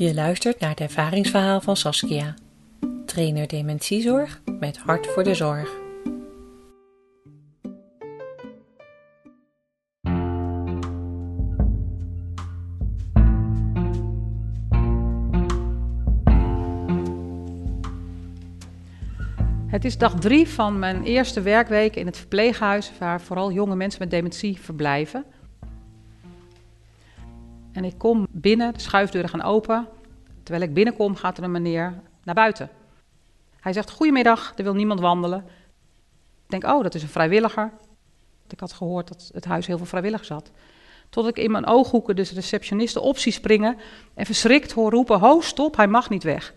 Je 0.00 0.14
luistert 0.14 0.60
naar 0.60 0.70
het 0.70 0.80
ervaringsverhaal 0.80 1.60
van 1.60 1.76
Saskia, 1.76 2.34
trainer 3.06 3.48
dementiezorg 3.48 4.40
met 4.58 4.78
hart 4.78 5.06
voor 5.06 5.24
de 5.24 5.34
zorg. 5.34 5.78
Het 19.66 19.84
is 19.84 19.98
dag 19.98 20.14
drie 20.14 20.48
van 20.48 20.78
mijn 20.78 21.02
eerste 21.04 21.40
werkweek 21.40 21.96
in 21.96 22.06
het 22.06 22.16
verpleeghuis, 22.16 22.92
waar 22.98 23.20
vooral 23.20 23.52
jonge 23.52 23.76
mensen 23.76 24.00
met 24.00 24.10
dementie 24.10 24.60
verblijven. 24.60 25.24
En 27.72 27.84
ik 27.84 27.98
kom 27.98 28.26
binnen, 28.30 28.74
de 28.74 28.80
schuifdeuren 28.80 29.30
gaan 29.30 29.42
open. 29.42 29.88
Terwijl 30.42 30.64
ik 30.68 30.74
binnenkom, 30.74 31.16
gaat 31.16 31.38
er 31.38 31.44
een 31.44 31.50
meneer 31.50 32.00
naar 32.24 32.34
buiten. 32.34 32.70
Hij 33.60 33.72
zegt: 33.72 33.90
Goedemiddag, 33.90 34.52
er 34.56 34.64
wil 34.64 34.74
niemand 34.74 35.00
wandelen. 35.00 35.44
Ik 36.44 36.60
denk: 36.60 36.64
Oh, 36.64 36.82
dat 36.82 36.94
is 36.94 37.02
een 37.02 37.08
vrijwilliger. 37.08 37.72
Ik 38.48 38.60
had 38.60 38.72
gehoord 38.72 39.08
dat 39.08 39.30
het 39.34 39.44
huis 39.44 39.66
heel 39.66 39.76
veel 39.76 39.86
vrijwilligers 39.86 40.28
had. 40.28 40.50
Tot 41.08 41.26
ik 41.26 41.38
in 41.38 41.50
mijn 41.50 41.66
ooghoeken 41.66 42.16
dus 42.16 42.28
de 42.28 42.34
receptioniste 42.34 43.00
op 43.00 43.18
zie 43.18 43.32
springen 43.32 43.76
en 44.14 44.26
verschrikt 44.26 44.72
hoor 44.72 44.90
roepen: 44.90 45.18
Ho, 45.18 45.40
stop, 45.40 45.76
hij 45.76 45.88
mag 45.88 46.10
niet 46.10 46.22
weg. 46.22 46.54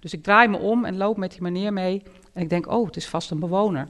Dus 0.00 0.12
ik 0.12 0.22
draai 0.22 0.48
me 0.48 0.58
om 0.58 0.84
en 0.84 0.96
loop 0.96 1.16
met 1.16 1.30
die 1.30 1.42
meneer 1.42 1.72
mee. 1.72 2.02
En 2.32 2.42
ik 2.42 2.48
denk: 2.48 2.72
Oh, 2.72 2.86
het 2.86 2.96
is 2.96 3.08
vast 3.08 3.30
een 3.30 3.38
bewoner. 3.38 3.88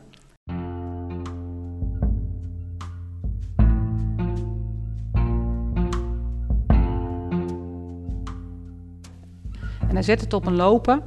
En 9.96 10.02
hij 10.02 10.14
zet 10.14 10.24
het 10.24 10.32
op 10.32 10.46
een 10.46 10.57
lopen. 10.57 11.02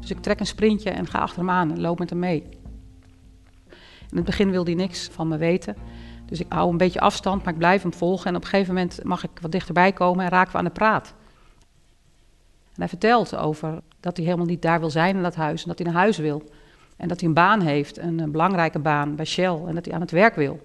Dus 0.00 0.10
ik 0.10 0.20
trek 0.20 0.40
een 0.40 0.46
sprintje 0.46 0.90
en 0.90 1.06
ga 1.06 1.18
achter 1.18 1.38
hem 1.38 1.50
aan 1.50 1.70
en 1.70 1.80
loop 1.80 1.98
met 1.98 2.10
hem 2.10 2.18
mee. 2.18 2.42
In 4.10 4.16
het 4.16 4.24
begin 4.24 4.50
wilde 4.50 4.70
hij 4.70 4.80
niks 4.80 5.08
van 5.08 5.28
me 5.28 5.36
weten. 5.36 5.76
Dus 6.26 6.40
ik 6.40 6.46
hou 6.48 6.70
een 6.70 6.76
beetje 6.76 7.00
afstand, 7.00 7.44
maar 7.44 7.52
ik 7.52 7.58
blijf 7.58 7.82
hem 7.82 7.92
volgen. 7.92 8.26
En 8.26 8.36
op 8.36 8.42
een 8.42 8.48
gegeven 8.48 8.74
moment 8.74 9.04
mag 9.04 9.24
ik 9.24 9.30
wat 9.40 9.52
dichterbij 9.52 9.92
komen 9.92 10.24
en 10.24 10.30
raken 10.30 10.52
we 10.52 10.58
aan 10.58 10.64
de 10.64 10.70
praat. 10.70 11.14
En 12.68 12.78
hij 12.78 12.88
vertelt 12.88 13.36
over 13.36 13.80
dat 14.00 14.16
hij 14.16 14.26
helemaal 14.26 14.46
niet 14.46 14.62
daar 14.62 14.80
wil 14.80 14.90
zijn 14.90 15.16
in 15.16 15.22
dat 15.22 15.34
huis. 15.34 15.62
En 15.62 15.68
dat 15.68 15.78
hij 15.78 15.86
naar 15.86 16.00
huis 16.00 16.18
wil. 16.18 16.42
En 16.96 17.08
dat 17.08 17.20
hij 17.20 17.28
een 17.28 17.34
baan 17.34 17.60
heeft, 17.60 17.98
een, 17.98 18.18
een 18.18 18.32
belangrijke 18.32 18.78
baan 18.78 19.16
bij 19.16 19.24
Shell. 19.24 19.60
En 19.66 19.74
dat 19.74 19.84
hij 19.84 19.94
aan 19.94 20.00
het 20.00 20.10
werk 20.10 20.34
wil. 20.34 20.60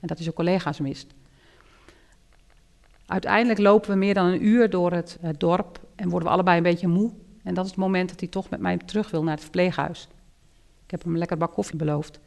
En 0.00 0.06
dat 0.06 0.16
hij 0.16 0.22
zijn 0.22 0.34
collega's 0.34 0.80
mist. 0.80 1.14
Uiteindelijk 3.12 3.58
lopen 3.58 3.90
we 3.90 3.96
meer 3.96 4.14
dan 4.14 4.26
een 4.26 4.46
uur 4.46 4.70
door 4.70 4.92
het, 4.92 5.18
het 5.20 5.40
dorp 5.40 5.80
en 5.94 6.08
worden 6.08 6.28
we 6.28 6.34
allebei 6.34 6.56
een 6.56 6.62
beetje 6.62 6.88
moe. 6.88 7.12
En 7.42 7.54
dat 7.54 7.64
is 7.64 7.70
het 7.70 7.80
moment 7.80 8.08
dat 8.08 8.20
hij 8.20 8.28
toch 8.28 8.50
met 8.50 8.60
mij 8.60 8.76
terug 8.76 9.10
wil 9.10 9.22
naar 9.22 9.32
het 9.32 9.42
verpleeghuis. 9.42 10.08
Ik 10.84 10.90
heb 10.90 11.02
hem 11.02 11.12
een 11.12 11.18
lekker 11.18 11.36
bak 11.36 11.52
koffie 11.52 11.76
beloofd. 11.76 12.20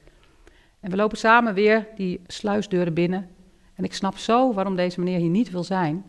En 0.80 0.90
we 0.90 0.96
lopen 0.96 1.18
samen 1.18 1.54
weer 1.54 1.88
die 1.96 2.22
sluisdeuren 2.28 2.94
binnen. 2.94 3.30
En 3.74 3.84
ik 3.84 3.94
snap 3.94 4.18
zo 4.18 4.54
waarom 4.54 4.76
deze 4.76 5.00
meneer 5.00 5.20
hier 5.20 5.30
niet 5.30 5.52
wil 5.52 5.64
zijn. 5.64 6.04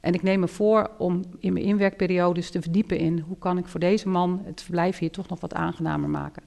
En 0.00 0.14
ik 0.14 0.22
neem 0.22 0.40
me 0.40 0.48
voor 0.48 0.90
om 0.98 1.22
in 1.38 1.52
mijn 1.52 1.64
inwerkperiodes 1.64 2.50
te 2.50 2.62
verdiepen 2.62 2.98
in 2.98 3.18
hoe 3.18 3.38
kan 3.38 3.58
ik 3.58 3.66
voor 3.66 3.80
deze 3.80 4.08
man 4.08 4.42
het 4.44 4.62
verblijf 4.62 4.98
hier 4.98 5.10
toch 5.10 5.28
nog 5.28 5.40
wat 5.40 5.54
aangenamer 5.54 6.08
maken. 6.08 6.42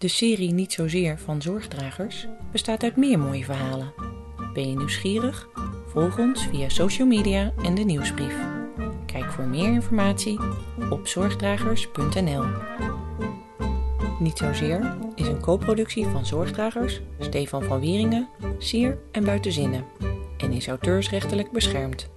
De 0.00 0.08
serie 0.08 0.52
Niet 0.52 0.72
zozeer 0.72 1.18
van 1.18 1.42
zorgdragers 1.42 2.26
bestaat 2.52 2.82
uit 2.82 2.96
meer 2.96 3.18
mooie 3.18 3.44
verhalen. 3.44 3.92
Ben 4.52 4.68
je 4.68 4.76
nieuwsgierig? 4.76 5.48
Volg 5.86 6.18
ons 6.18 6.46
via 6.46 6.68
social 6.68 7.06
media 7.06 7.52
en 7.62 7.74
de 7.74 7.82
nieuwsbrief. 7.82 8.34
Kijk 9.06 9.32
voor 9.32 9.44
meer 9.44 9.72
informatie 9.72 10.40
op 10.90 11.06
zorgdragers.nl. 11.06 12.44
Niet 14.18 14.38
zozeer 14.38 14.96
is 15.14 15.26
een 15.26 15.40
co-productie 15.40 16.06
van 16.06 16.26
Zorgdragers, 16.26 17.00
Stefan 17.18 17.62
van 17.62 17.80
Wieringen, 17.80 18.28
Sier 18.58 18.98
en 19.12 19.24
Buitenzinnen 19.24 19.84
en 20.36 20.52
is 20.52 20.68
auteursrechtelijk 20.68 21.50
beschermd. 21.50 22.10